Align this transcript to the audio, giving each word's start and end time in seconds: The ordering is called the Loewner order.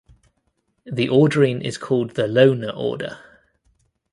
The 0.91 1.07
ordering 1.09 1.61
is 1.61 1.77
called 1.77 2.15
the 2.15 2.23
Loewner 2.23 2.75
order. 2.75 3.19